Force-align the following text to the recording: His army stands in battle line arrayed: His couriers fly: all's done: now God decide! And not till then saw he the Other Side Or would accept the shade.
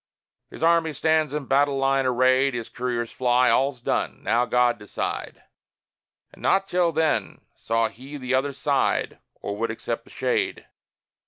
His 0.49 0.63
army 0.63 0.93
stands 0.93 1.31
in 1.31 1.45
battle 1.45 1.77
line 1.77 2.07
arrayed: 2.07 2.55
His 2.55 2.69
couriers 2.69 3.11
fly: 3.11 3.51
all's 3.51 3.81
done: 3.81 4.23
now 4.23 4.45
God 4.45 4.79
decide! 4.79 5.43
And 6.33 6.41
not 6.41 6.67
till 6.67 6.91
then 6.91 7.41
saw 7.55 7.87
he 7.87 8.17
the 8.17 8.33
Other 8.33 8.51
Side 8.51 9.19
Or 9.43 9.55
would 9.57 9.69
accept 9.69 10.05
the 10.05 10.09
shade. 10.09 10.65